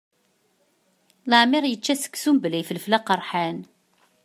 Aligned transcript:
Laεmeṛ 1.29 1.63
yečča 1.67 1.95
seksu 2.01 2.31
mbla 2.35 2.57
ifelfel 2.59 2.93
aqerḥan. 2.97 3.57